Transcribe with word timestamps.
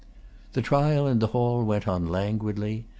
The 0.53 0.63
trial 0.63 1.05
in 1.05 1.19
the 1.19 1.27
hall 1.27 1.63
went 1.63 1.87
on 1.87 2.07
languidly. 2.07 2.87